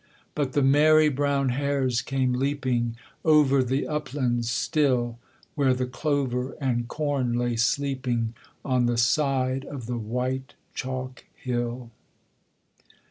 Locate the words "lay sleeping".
7.33-8.33